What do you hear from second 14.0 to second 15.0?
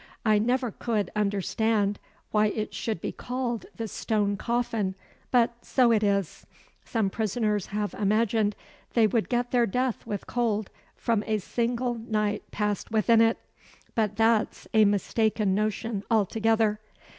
that's a